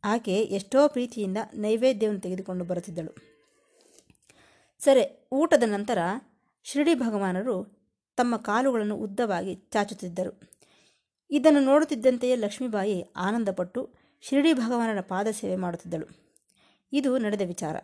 [0.03, 3.33] ಆಕೆ ಎಷ್ಟೋ ಪ್ರೀತಿಯಿಂದ ನೈವೇದ್ಯವನ್ನು ತೆಗೆದುಕೊಂಡು ಬರುತ್ತಿದ್ದಳು.
[4.79, 5.97] ಸರಿ, ಊಟದ ನಂತರ
[6.63, 7.83] ಶಿರಡಿ ಭಗವಾನರು
[8.15, 10.39] ತಮ್ಮ ಕಾಲುಗಳನ್ನು ಉದ್ದವಾಗಿ ಚಾಚುತ್ತಿದ್ದರು.
[11.29, 16.05] ಇದನ್ನು ನೋಡುತ್ತಿದ್ದಂತೆಯೇ ಲಕ್ಷ್ಮೀಬಾಯಿ ಆನಂದಪಟ್ಟು ಶಿರಡಿ ಭಗವಾನರ ಪಾದ ಸೇವೆ ಮಾಡುತ್ತಿದ್ದಳು.
[16.93, 17.75] ಇದು ನಡೆದ ವಿಚಾರ.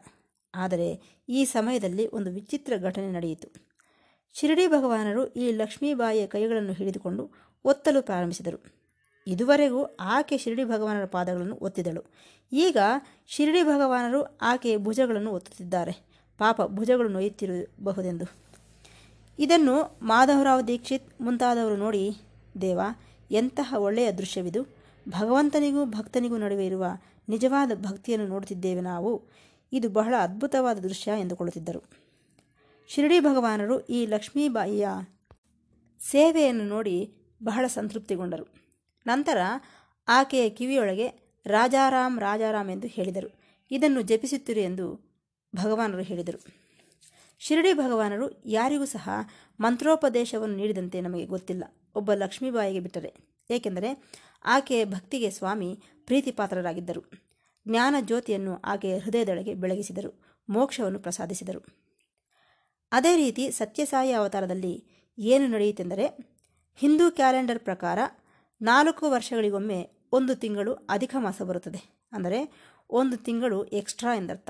[0.56, 3.48] ಆದರೆ ಈ ಸಮಯದಲ್ಲಿ ಒಂದು ವಿಚಿತ್ರ ಘಟನೆ ನಡೆಯಿತು.
[4.34, 7.32] ಶಿರಡಿ ಭಗವಾನರು ಈ ಲಕ್ಷ್ಮೀಬಾಯಿಯ ಕೈಗಳನ್ನು ಹಿಡಿದುಕೊಂಡು
[7.66, 8.64] ಒತ್ತಲು ಪ್ರಾರಂಭಿಸಿದರು.
[9.28, 12.04] ಇದುವರೆಗೂ ಆಕೆ ಶಿರಡಿ ಭಗವಾನರ ಪಾದಗಳನ್ನು ಒತ್ತಿದಳು.
[12.52, 12.78] ಈಗ
[13.28, 15.92] ಶಿರಡಿ ಭಗವಾನರು ಆಕೆಯ ಭುಜಗಳನ್ನು ಒತ್ತುತ್ತಿದ್ದಾರೆ.
[16.38, 18.26] ಪಾಪ ಭುಜಗಳು ನೋಯುತ್ತಿರಬಹುದೆಂದು.
[19.40, 22.18] ಇದನ್ನು ಮಾಧವರಾವ್ ದೀಕ್ಷಿತ್ ಮುಂತಾದವರು ನೋಡಿ,
[22.62, 22.80] ದೇವ,
[23.32, 24.79] ಎಂತಹ ಒಳ್ಳೆಯ ದೃಶ್ಯವಿದು.
[25.10, 26.86] ಭಗವಂತನಿಗೂ ಭಕ್ತನಿಗೂ ನಡುವೆ ಇರುವ
[27.30, 29.30] ನಿಜವಾದ ಭಕ್ತಿಯನ್ನು ನೋಡುತ್ತಿದ್ದೇವೆ ನಾವು.
[29.74, 31.84] ಇದು ಬಹಳ ಅದ್ಭುತವಾದ ದೃಶ್ಯ ಎಂದುಕೊಳ್ಳುತ್ತಿದ್ದರು.
[32.88, 34.88] ಶಿರಡಿ ಭಗವಾನರು ಈ ಲಕ್ಷ್ಮೀಬಾಯಿಯ
[36.00, 37.14] ಸೇವೆಯನ್ನು ನೋಡಿ
[37.44, 38.46] ಬಹಳ ಸಂತೃಪ್ತಿಗೊಂಡರು.
[39.08, 39.38] ನಂತರ
[40.08, 43.40] ಆಕೆಯ ಕಿವಿಯೊಳಗೆ ರಾಜಾರಾಮ್ ರಾಜಾರಾಮ್ ಎಂದು ಹೇಳಿದರು.
[43.72, 45.10] ಇದನ್ನು ಜಪಿಸುತ್ತಿರು ಎಂದು
[45.56, 46.44] ಭಗವಾನರು ಹೇಳಿದರು.
[47.40, 49.10] ಶಿರಡಿ ಭಗವಾನರು ಯಾರಿಗೂ ಸಹ
[49.60, 51.64] ಮಂತ್ರೋಪದೇಶವನ್ನು ನೀಡಿದಂತೆ ನಮಗೆ ಗೊತ್ತಿಲ್ಲ.
[51.96, 53.14] ಒಬ್ಬ ಲಕ್ಷ್ಮೀಬಾಯಿಗೆ ಬಿಟ್ಟರೆ.
[53.52, 54.04] ಏಕೆಂದರೆ
[54.46, 57.04] ಆಕೆಯ ಭಕ್ತಿಗೆ ಸ್ವಾಮಿ, ಪ್ರೀತಿಪಾತ್ರರಾಗಿದ್ದರು.
[57.68, 61.90] ಜ್ಞಾನ ಜ್ಯೋತಿಯನ್ನು ಆಕೆಯ ಹೃದಯದೊಳಗೆ ಬೆಳಗಿಸಿದರು, ಮೋಕ್ಷವನ್ನು ಪ್ರಸಾದಿಸಿದರು.
[62.92, 66.40] ಅದೇ ರೀತಿ ಸತ್ಯಸಾಯಿ ಅವತಾರದಲ್ಲಿ ಏನು ನಡೆಯಿತೆಂದರೆ
[66.76, 68.00] ಹಿಂದೂ ಕ್ಯಾಲೆಂಡರ್ ಪ್ರಕಾರ
[68.62, 72.10] ನಾಲ್ಕು ವರ್ಷಗಳಿಗೊಮ್ಮೆ ಒಂದು ತಿಂಗಳು ಅಧಿಕ ಮಾಸ ಬರುತ್ತದೆ.
[72.12, 72.52] ಅಂದರೆ
[72.90, 74.50] ಒಂದು ತಿಂಗಳು ಎಕ್ಸ್ಟ್ರಾ ಎಂದರ್ಥ.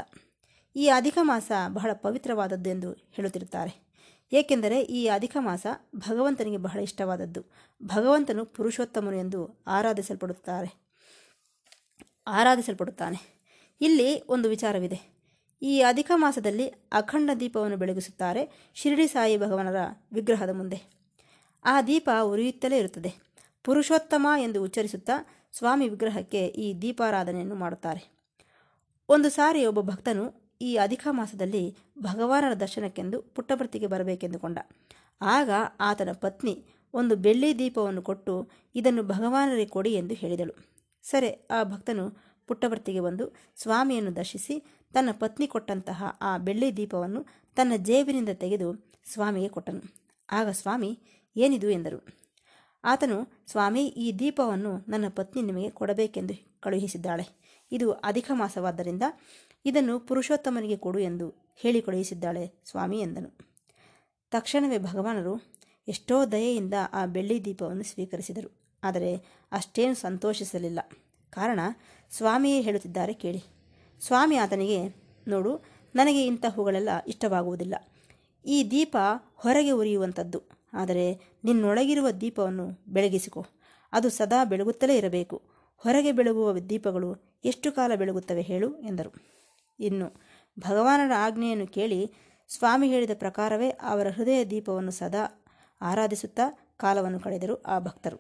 [0.76, 3.89] ಈ ಅಧಿಕ ಮಾಸ ಬಹಳ ಪವಿತ್ರವಾದದ್ದು ಎಂದು ಹೇಳುತ್ತಿರುತ್ತಾರೆ.
[4.32, 7.44] ಏಕೆಂದರೆ ಈ ಅಧಿಕ ಮಾಸ ಭಗವಂತನಿಗೆ ಬಹಳ ಇಷ್ಟವಾದದ್ದು.
[7.84, 10.90] ಭಗವಂತನು ಪುರುಷೋತ್ತಮನು ಎಂದು ಆರಾಧಿಸಲ್ಪಡುತ್ತಾರೆ.
[12.28, 13.40] ಆರಾಧಿಸಲ್ಪಡುತ್ತಾನೆ.
[13.82, 15.20] ಇಲ್ಲಿ ಒಂದು ವಿಚಾರವಿದೆ.
[15.62, 19.76] ಈ ಅಧಿಕ ಮಾಸದಲ್ಲಿ ಅಖಂಡ ದೀಪವನ್ನು ಬೆಳಗಿಸುತ್ತಾರೆ ಶಿರಡಿ ಸಾಯಿ ಭಗವನರ
[20.14, 20.84] ವಿಗ್ರಹದ ಮುಂದೆ.
[21.66, 23.14] ಆ ದೀಪ ಉರಿಯುತ್ತಲೇ ಇರುತ್ತದೆ.
[23.64, 25.12] ಪುರುಷೋತ್ತಮ ಎಂದು ಉಚ್ಚರಿಸುತ್ತಾ
[25.54, 28.20] ಸ್ವಾಮಿ ವಿಗ್ರಹಕ್ಕೆ ಈ ದೀಪಾರಾಧನೆಯನ್ನು ಮಾಡುತ್ತಾರೆ.
[29.10, 34.58] ಒಂದು ಸಾರಿ ಒಬ್ಬ ಭಕ್ತನು ಈ ಅಧಿಕ ಮಾಸದಲ್ಲಿ ಭಗವಾನರ ದರ್ಶನಕ್ಕೆಂದು ಪುಟ್ಟಭರ್ತಿಗೆ ಬರಬೇಕೆಂದುಕೊಂಡ.
[35.22, 35.50] ಆಗ
[35.80, 40.54] ಆತನ ಪತ್ನಿ ಒಂದು ಬೆಳ್ಳಿ ದೀಪವನ್ನು ಕೊಟ್ಟು ಇದನ್ನು ಭಗವಾನರಿಗೆ ಕೊಡಿ ಎಂದು ಹೇಳಿದಳು.
[41.04, 42.06] ಸರಿ, ಆ ಭಕ್ತನು
[42.48, 43.26] ಪುಟ್ಟಭರ್ತಿಗೆ ಬಂದು
[43.56, 44.64] ಸ್ವಾಮಿಯನ್ನು ದರ್ಶಿಸಿ
[44.94, 47.26] ತನ್ನ ಪತ್ನಿ ಕೊಟ್ಟಂತಹ ಆ ಬೆಳ್ಳಿ ದೀಪವನ್ನು
[47.56, 49.94] ತನ್ನ ಜೇಬಿನಿಂದ ತೆಗೆದು ಸ್ವಾಮಿಗೆ ಕೊಟ್ಟನು.
[50.32, 51.00] ಆಗ ಸ್ವಾಮಿ,
[51.36, 52.06] ಏನಿದು ಎಂದರು.
[52.84, 57.40] ಆತನು, ಸ್ವಾಮಿ, ಈ ದೀಪವನ್ನು ನನ್ನ ಪತ್ನಿ ನಿಮಗೆ ಕೊಡಬೇಕೆಂದು ಕಳುಹಿಸಿದ್ದಾಳೆ.
[57.72, 59.04] ಇದು ಅಧಿಕ ಮಾಸವಾದ್ದರಿಂದ
[59.66, 63.38] ಇದನ್ನು ಪುರುಷೋತ್ತಮನಿಗೆ ಕೊಡು ಎಂದು ಹೇಳಿ ಕಳುಹಿಸಿದ್ದಾಳೆ ಸ್ವಾಮಿ ಎಂದನು.
[64.32, 65.42] ತಕ್ಷಣವೇ ಭಗವಾನರು
[65.88, 68.60] ಎಷ್ಟೋ ದಯೆಯಿಂದ ಆ ಬೆಳ್ಳಿ ದೀಪವನ್ನು ಸ್ವೀಕರಿಸಿದರು.
[68.84, 69.16] ಆದರೆ
[69.52, 70.80] ಅಷ್ಟೇನು ಸಂತೋಷಿಸಲಿಲ್ಲ.
[71.30, 71.60] ಕಾರಣ
[72.12, 73.44] ಸ್ವಾಮಿಯೇ ಹೇಳುತ್ತಿದ್ದಾರೆ ಕೇಳಿ.
[74.02, 74.96] ಸ್ವಾಮಿ ಆತನಿಗೆ,
[75.28, 77.76] ನೋಡು, ನನಗೆ ಇಂಥ ಹೂಗಳೆಲ್ಲ ಇಷ್ಟವಾಗುವುದಿಲ್ಲ.
[78.46, 78.98] ಈ ದೀಪ
[79.36, 80.42] ಹೊರಗೆ ಉರಿಯುವಂಥದ್ದು.
[80.74, 83.46] ಆದರೆ ನಿನ್ನೊಳಗಿರುವ ದೀಪವನ್ನು ಬೆಳಗಿಸಿಕೊ.
[83.94, 85.42] ಅದು ಸದಾ ಬೆಳಗುತ್ತಲೇ ಇರಬೇಕು.
[85.78, 89.39] ಹೊರಗೆ ಬೆಳಗುವ ದೀಪಗಳು ಎಷ್ಟು ಕಾಲ ಬೆಳಗುತ್ತವೆ ಹೇಳು ಎಂದರು.
[89.80, 90.22] ಇನ್ನು
[90.60, 92.14] ಭಗವಾನರ ಆಜ್ಞೆಯನ್ನು ಕೇಳಿ
[92.48, 95.46] ಸ್ವಾಮಿ ಹೇಳಿದ ಪ್ರಕಾರವೇ ಅವರ ಹೃದಯ ದೀಪವನ್ನು ಸದಾ
[95.82, 98.18] ಆರಾಧಿಸುತ್ತಾ ಕಾಲವನ್ನು ಕಳೆದರು ಆ ಭಕ್ತರು.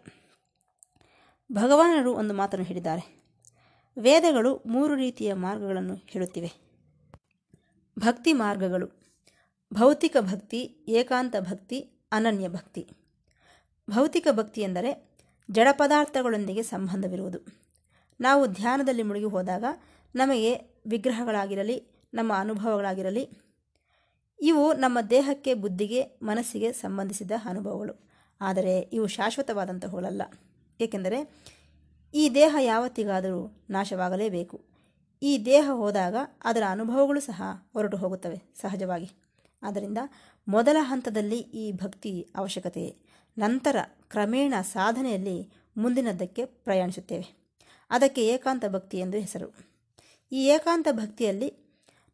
[1.52, 3.20] ಭಗವಾನರು ಒಂದು ಮಾತನ್ನು ಹೇಳಿದ್ದಾರೆ.
[3.98, 6.52] ವೇದಗಳು ಮೂರು ರೀತಿಯ ಮಾರ್ಗಗಳನ್ನು ಹೇಳುತ್ತಿವೆ.
[8.00, 9.00] ಭಕ್ತಿ ಮಾರ್ಗಗಳು.
[9.74, 11.80] ಭೌತಿಕ ಭಕ್ತಿ, ಏಕಾಂತ ಭಕ್ತಿ,
[12.12, 12.90] ಅನನ್ಯ ಭಕ್ತಿ.
[13.90, 15.18] ಭೌತಿಕ ಭಕ್ತಿ ಎಂದರೆ
[15.52, 17.40] ಜಡ ಪದಾರ್ಥಗಳೊಂದಿಗೆ ಸಂಬಂಧವಿರುವುದು.
[18.22, 19.64] ನಾವು ಧ್ಯಾನದಲ್ಲಿ ಮುಳುಗಿ ಹೋದಾಗ
[20.16, 20.56] ನಮಗೆ
[20.88, 23.30] ವಿಗ್ರಹಗಳಾಗಿರಲಿ, ನಮ್ಮ ಅನುಭವಗಳಾಗಿರಲಿ,
[24.42, 28.10] ಇವು ನಮ್ಮ ದೇಹಕ್ಕೆ, ಬುದ್ಧಿಗೆ, ಮನಸ್ಸಿಗೆ ಸಂಬಂಧಿಸಿದ ಅನುಭವಗಳು.
[28.42, 30.22] ಆದರೆ ಇವು ಶಾಶ್ವತವಾದಂತಹವುಗಳಲ್ಲ
[30.82, 31.50] ಏಕೆಂದರೆ
[32.14, 34.66] ಈ ದೇಹ ಯಾವತ್ತಿಗಾದರೂ ನಾಶವಾಗಲೇಬೇಕು.
[35.22, 37.42] ಈ ದೇಹ ಹೋದಾಗ ಅದರ ಅನುಭವಗಳು ಸಹ
[37.74, 39.12] ಹೊರಟು ಹೋಗುತ್ತವೆ, ಸಹಜವಾಗಿ.
[39.64, 39.98] ಆದ್ದರಿಂದ
[40.48, 42.96] ಮೊದಲ ಹಂತದಲ್ಲಿ ಈ ಭಕ್ತಿ ಅವಶ್ಯಕತೆ,
[43.38, 43.76] ನಂತರ
[44.10, 47.54] ಕ್ರಮೇಣ ಸಾಧನೆಯಲ್ಲಿ ಮುಂದಿನದ್ದಕ್ಕೆ ಪ್ರಯಾಣಿಸುತ್ತೇವೆ.
[47.90, 49.69] ಅದಕ್ಕೆ ಏಕಾಂತ ಭಕ್ತಿ ಎಂದು ಹೆಸರು.
[50.32, 51.54] ಈ ಏಕಾಂತ ಭಕ್ತಿಯಲ್ಲಿ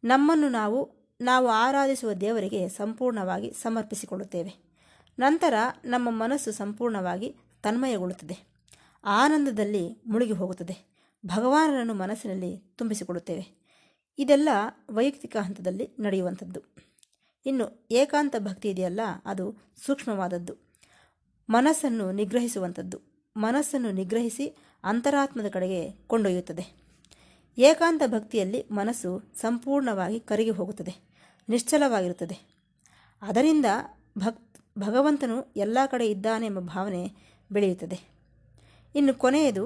[0.04, 4.54] ನಮ್ಮನ್ನು ನಾವು ನಾವು ಆರಾಧಿಸುವ ದೇವರಿಗೆ ಸಂಪೂರ್ಣವಾಗಿ ಸಮರ್ಪಿಸಿಕೊಳ್ಳುತ್ತೇವೆ.
[5.18, 5.54] ನಂತರ
[5.84, 8.38] ನಮ್ಮ ಮನಸ್ಸು ಸಂಪೂರ್ಣವಾಗಿ ತನ್ಮಯಗೊಳ್ಳುತ್ತದೆ.
[9.04, 13.66] ಆನಂದದಲ್ಲಿ ಮುಳುಗಿ ಹೋಗುತ್ತದೆ ಭಗವಾನರನ್ನು ಮನಸ್ಸಿನಲ್ಲಿ ತುಂಬಿಸಿಕೊಳ್ಳುತ್ತೇವೆ.
[14.18, 14.48] ಇದೆಲ್ಲ
[14.90, 16.60] ವೈಯಕ್ತಿಕ ಹಂತದಲ್ಲಿ ನಡೆಯುವಂಥದ್ದು.
[17.46, 20.54] ಇನ್ನು ಏಕಾಂತ ಭಕ್ತಿ ಇದೆಯಲ್ಲ, ಅದು ಸೂಕ್ಷ್ಮವಾದದ್ದು.
[21.50, 23.00] ಮನಸ್ಸನ್ನು ನಿಗ್ರಹಿಸುವಂಥದ್ದು.
[23.36, 26.85] ಮನಸ್ಸನ್ನು ನಿಗ್ರಹಿಸಿ ಅಂತರಾತ್ಮದ ಕಡೆಗೆ ಕೊಂಡೊಯ್ಯುತ್ತದೆ.
[27.58, 30.94] ಏಕಾಂತ ಭಕ್ತಿಯಲ್ಲಿ ಮನಸ್ಸು ಸಂಪೂರ್ಣವಾಗಿ ಕರಗಿ ಹೋಗುತ್ತದೆ,
[31.48, 32.38] ನಿಶ್ಚಲವಾಗಿರುತ್ತದೆ.
[33.22, 33.66] ಅದರಿಂದ
[34.18, 34.40] ಭಕ್,
[34.78, 37.16] ಭಗವಂತನು ಎಲ್ಲ ಕಡೆ ಇದ್ದಾನೆ ಎಂಬ ಭಾವನೆ
[37.52, 38.00] ಬೆಳೆಯುತ್ತದೆ.
[38.94, 39.64] ಇನ್ನು ಕೊನೆಯದು,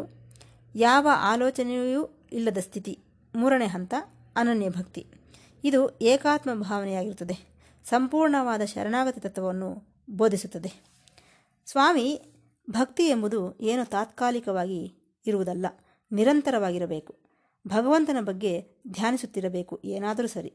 [0.75, 2.99] ಯಾವ ಆಲೋಚನೆಯೂ ಇಲ್ಲದ ಸ್ಥಿತಿ,
[3.35, 3.95] ಮೂರನೇ ಹಂತ,
[4.37, 5.07] ಅನನ್ಯ ಭಕ್ತಿ.
[5.65, 7.37] ಇದು ಏಕಾತ್ಮ ಭಾವನೆಯಾಗಿರುತ್ತದೆ,
[7.85, 10.73] ಸಂಪೂರ್ಣವಾದ ಶರಣಾಗತಿ ತತ್ವವನ್ನು ಬೋಧಿಸುತ್ತದೆ.
[11.67, 12.23] ಸ್ವಾಮಿ,
[12.71, 14.93] ಭಕ್ತಿ ಎಂಬುದು ಏನು ತಾತ್ಕಾಲಿಕವಾಗಿ
[15.27, 15.67] ಇರುವುದಲ್ಲ,
[16.13, 17.30] ನಿರಂತರವಾಗಿರಬೇಕು.
[17.69, 19.81] ಭಗವಂತನ ಬಗ್ಗೆ ಧ್ಯಾನಿಸುತ್ತಿರಬೇಕು.
[19.85, 20.53] ಏನಾದರೂ ಸರಿ.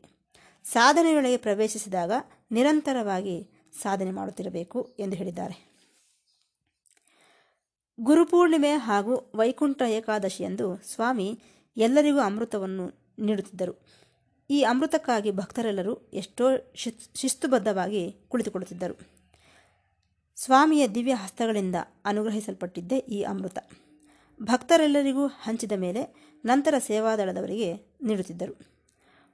[0.64, 2.12] ಸಾಧನೆಯೊಳಗೆ ಪ್ರವೇಶಿಸಿದಾಗ
[2.52, 3.48] ನಿರಂತರವಾಗಿ
[3.82, 5.76] ಸಾಧನೆ ಮಾಡುತ್ತಿರಬೇಕು ಎಂದು ಹೇಳಿದ್ದಾರೆ.
[8.00, 11.40] ಗುರುಪೂರ್ಣಿಮೆ ಹಾಗೂ ವೈಕುಂಠ ಏಕಾದಶಿಯಂದು ಸ್ವಾಮಿ
[11.78, 13.86] ಎಲ್ಲರಿಗೂ ಅಮೃತವನ್ನು ನೀಡುತ್ತಿದ್ದರು.
[14.50, 16.46] ಈ ಅಮೃತಕ್ಕಾಗಿ ಭಕ್ತರೆಲ್ಲರೂ ಎಷ್ಟೋ
[17.16, 19.00] ಶಿಸ್ತುಬದ್ಧವಾಗಿ ಕುಳಿತುಕೊಳ್ಳುತ್ತಿದ್ದರು.
[20.36, 23.58] ಸ್ವಾಮಿಯ ದಿವ್ಯ ಹಸ್ತಗಳಿಂದ ಅನುಗ್ರಹಿಸಲ್ಪಟ್ಟಿದ್ದೇ ಈ ಅಮೃತ.
[24.44, 28.60] ಭಕ್ತರೆಲ್ಲರಿಗೂ ಹಂಚಿದ ಮೇಲೆ ನಂತರ ಸೇವಾದಳದವರಿಗೆ ನೀಡುತ್ತಿದ್ದರು.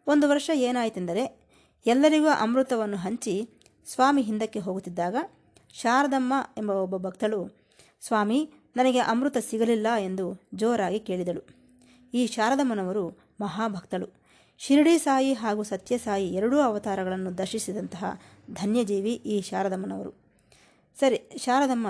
[0.08, 1.42] ಒಂದು ವರ್ಷ ಏನಾಯಿತೆಂದರೆ,
[1.86, 3.50] ಎಲ್ಲರಿಗೂ ಅಮೃತವನ್ನು ಹಂಚಿ
[3.88, 5.16] ಸ್ವಾಮಿ ಹಿಂದಕ್ಕೆ ಹೋಗುತ್ತಿದ್ದಾಗ,
[5.74, 7.60] ಶಾರದಮ್ಮ ಎಂಬ ಒಬ್ಬ ಭಕ್ತಳು,
[8.02, 11.48] ಸ್ವಾಮಿ, ನನಗೆ ಅಮೃತ ಸಿಗಲಿಲ್ಲ ಎಂದು ಜೋರಾಗಿ ಕೇಳಿದಳು.
[12.14, 13.10] ಈ ಶಾರದಮ್ಮನವರು
[13.42, 14.22] ಮಹಾಭಕ್ತಳು.
[14.58, 18.22] ಶಿರಡಿ ಸಾಯಿ ಹಾಗೂ ಸತ್ಯಸಾಯಿ ಎರಡೂ ಅವತಾರಗಳನ್ನು ದರ್ಶಿಸಿದಂತಹ
[18.52, 20.12] ಧನ್ಯಜೀವಿ ಈ ಶಾರದಮ್ಮನವರು.
[21.00, 21.88] ಸರಿ, ಶಾರದಮ್ಮ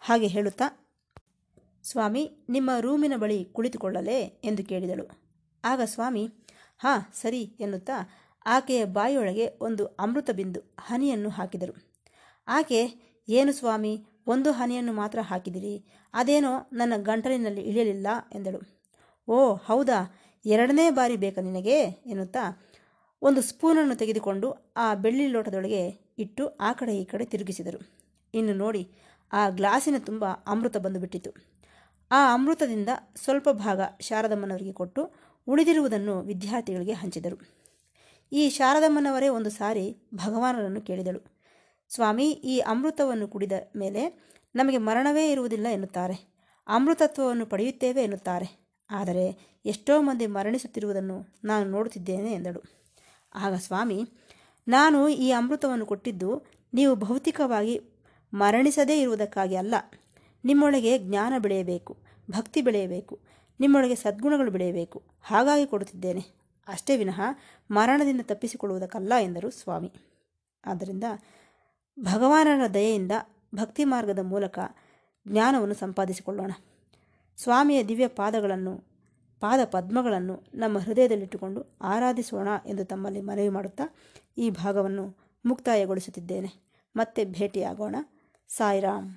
[0.00, 0.81] ಹಾಗೆ ಹೇಳುತ್ತಾ
[1.82, 5.22] ಸ್ವಾಮಿ, ನಿಮ್ಮ ರೂಮಿನ ಬಳಿ ಕುಳಿತುಕೊಳ್ಳಲೇ ಎಂದು ಕೇಳಿದಳು.
[5.64, 6.30] ಆಗ ಸ್ವಾಮಿ,
[6.78, 8.10] ಹಾ, ಸರಿ ಎನ್ನುತ್ತಾ
[8.46, 11.92] ಆಕೆಯ ಬಾಯಿಯೊಳಗೆ ಒಂದು ಅಮೃತ ಬಿಂದು ಹನಿಯನ್ನು ಹಾಕಿದರು.
[12.48, 12.86] ಆಕೆ,
[13.28, 18.82] ಏನು ಸ್ವಾಮಿ, ಒಂದು ಹನಿಯನ್ನು ಮಾತ್ರ ಹಾಕಿದಿರಿ, ಅದೇನೋ ನನ್ನ ಗಂಟಲಿನಲ್ಲಿ ಇಳಿಯಲಿಲ್ಲ ಎಂದಳು.
[19.28, 22.68] ಓ, ಹೌದಾ, ಎರಡನೇ ಬಾರಿ ಬೇಕಾ ನಿನಗೆ ಎನ್ನುತ್ತಾ
[23.22, 27.92] ಒಂದು ಸ್ಪೂನನ್ನು ತೆಗೆದುಕೊಂಡು ಆ ಬೆಳ್ಳಿ ಲೋಟದೊಳಗೆ ಇಟ್ಟು ಆ ಕಡೆ ಈ ಕಡೆ ತಿರುಗಿಸಿದರು.
[28.34, 28.88] ಇನ್ನು ನೋಡಿ,
[29.32, 31.51] ಆ ಗ್ಲಾಸಿನ ತುಂಬ ಅಮೃತ ಬಂದುಬಿಟ್ಟಿತು.
[32.12, 32.88] ಆ ಅಮೃತದಿಂದ
[33.24, 35.02] ಸ್ವಲ್ಪ ಭಾಗ ಶಾರದಮ್ಮನವರಿಗೆ ಕೊಟ್ಟು
[35.46, 37.36] ಉಳಿದಿರುವುದನ್ನು ವಿದ್ಯಾರ್ಥಿಗಳಿಗೆ ಹಂಚಿದರು.
[38.32, 41.20] ಈ ಶಾರದಮ್ಮನವರೇ ಒಂದು ಸಾರಿ ಭಗವಾನರನ್ನು ಕೇಳಿದಳು.
[41.88, 44.02] ಸ್ವಾಮಿ, ಈ ಅಮೃತವನ್ನು ಕುಡಿದ ಮೇಲೆ
[44.54, 46.34] ನಮಗೆ ಮರಣವೇ ಇರುವುದಿಲ್ಲ ಎನ್ನುತ್ತಾರೆ.
[46.66, 48.78] ಅಮೃತತ್ವವನ್ನು ಪಡೆಯುತ್ತೇವೆ ಎನ್ನುತ್ತಾರೆ.
[48.90, 52.62] ಆದರೆ ಎಷ್ಟೋ ಮಂದಿ ಮರಣಿಸುತ್ತಿರುವುದನ್ನು ನಾನು ನೋಡುತ್ತಿದ್ದೇನೆ ಎಂದಳು.
[53.34, 54.04] ಆಗ ಸ್ವಾಮಿ,
[54.68, 56.42] ನಾನು ಈ ಅಮೃತವನ್ನು ಕೊಟ್ಟಿದ್ದು
[56.74, 57.80] ನೀವು ಭೌತಿಕವಾಗಿ
[58.34, 59.74] ಮರಣಿಸದೇ ಇರುವುದಕ್ಕಾಗಿ ಅಲ್ಲ.
[60.44, 61.96] ನಿಮ್ಮೊಳಗೆ ಜ್ಞಾನ ಬೆಳೆಯಬೇಕು,
[62.30, 63.20] ಭಕ್ತಿ ಬೆಳೆಯಬೇಕು,
[63.60, 65.02] ನಿಮ್ಮೊಳಗೆ ಸದ್ಗುಣಗಳು ಬೆಳೆಯಬೇಕು.
[65.22, 66.42] ಹಾಗಾಗಿ ಕೊಡುತ್ತಿದ್ದೇನೆ.
[66.68, 67.20] ಅಷ್ಟೇ ವಿನಃ
[67.70, 69.92] ಮರಣದಿಂದ ತಪ್ಪಿಸಿಕೊಳ್ಳುವುದಕ್ಕಲ್ಲ ಎಂದರು ಸ್ವಾಮಿ.
[70.64, 71.04] ಆದ್ದರಿಂದ
[72.00, 73.12] ಭಗವಾನರ ದಯೆಯಿಂದ
[73.54, 74.58] ಭಕ್ತಿ ಮಾರ್ಗದ ಮೂಲಕ
[75.28, 76.50] ಜ್ಞಾನವನ್ನು ಸಂಪಾದಿಸಿಕೊಳ್ಳೋಣ.
[77.36, 78.84] ಸ್ವಾಮಿಯ ದಿವ್ಯ ಪಾದಗಳನ್ನು,
[79.40, 83.94] ಪಾದ ಪದ್ಮಗಳನ್ನು ನಮ್ಮ ಹೃದಯದಲ್ಲಿಟ್ಟುಕೊಂಡು ಆರಾಧಿಸೋಣ ಎಂದು ತಮ್ಮಲ್ಲಿ ಮನವಿ ಮಾಡುತ್ತಾ
[84.38, 86.72] ಈ ಭಾಗವನ್ನು ಮುಕ್ತಾಯಗೊಳಿಸುತ್ತಿದ್ದೇನೆ.
[86.96, 87.96] ಮತ್ತೆ ಭೇಟಿಯಾಗೋಣ.
[88.48, 89.10] ಸಾಯಿರಾಮ್.